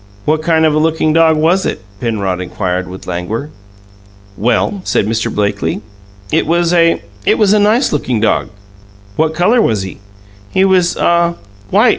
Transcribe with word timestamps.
"What 0.25 0.41
kind 0.41 0.65
of 0.65 0.73
a 0.73 0.79
lookin' 0.79 1.13
dog 1.13 1.37
was 1.37 1.63
it?" 1.63 1.83
Penrod 1.99 2.41
inquired, 2.41 2.87
with 2.87 3.05
languor. 3.05 3.51
"Well," 4.35 4.81
said 4.83 5.05
Mr. 5.05 5.31
Blakely, 5.31 5.81
"it 6.31 6.47
was 6.47 6.73
a 6.73 7.03
it 7.23 7.37
was 7.37 7.53
a 7.53 7.59
nice 7.59 7.93
looking 7.93 8.19
dog." 8.19 8.49
"What 9.15 9.35
colour 9.35 9.61
was 9.61 9.83
he?" 9.83 9.99
"He 10.49 10.65
was 10.65 10.97
ah 10.97 11.35
white. 11.69 11.89